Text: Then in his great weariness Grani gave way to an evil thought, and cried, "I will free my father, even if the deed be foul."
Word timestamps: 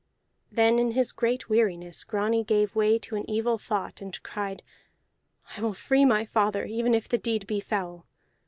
Then 0.51 0.79
in 0.79 0.93
his 0.93 1.11
great 1.11 1.47
weariness 1.47 2.03
Grani 2.03 2.43
gave 2.43 2.75
way 2.75 2.97
to 2.97 3.15
an 3.15 3.29
evil 3.29 3.59
thought, 3.59 4.01
and 4.01 4.23
cried, 4.23 4.63
"I 5.55 5.61
will 5.61 5.75
free 5.75 6.05
my 6.05 6.25
father, 6.25 6.65
even 6.65 6.95
if 6.95 7.07
the 7.07 7.19
deed 7.19 7.45
be 7.45 7.59
foul." 7.59 8.07